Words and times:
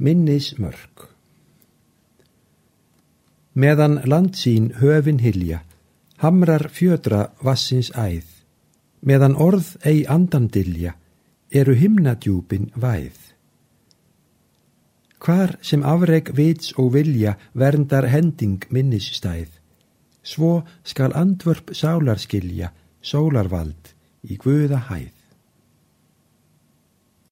Minnis 0.00 0.54
mörg 0.56 1.02
Meðan 3.52 3.98
landsín 4.08 4.70
höfin 4.80 5.18
hilja, 5.20 5.58
hamrar 6.22 6.70
fjödra 6.72 7.26
vassins 7.44 7.90
æð, 7.92 8.24
meðan 9.04 9.36
orð 9.36 9.74
ei 9.84 10.06
andandilja, 10.08 10.94
eru 11.52 11.76
himnadjúpin 11.76 12.70
væð. 12.80 13.20
Hvar 15.20 15.58
sem 15.60 15.84
afreg 15.84 16.32
vits 16.32 16.72
og 16.80 16.94
vilja 16.96 17.36
verndar 17.52 18.08
hending 18.08 18.64
minnisstæð, 18.72 19.52
svo 20.24 20.62
skal 20.80 21.12
andvörp 21.12 21.76
sálarskilja, 21.76 22.72
sólarvald 23.04 23.92
í 24.24 24.40
guða 24.40 24.80
hæð. 24.88 25.19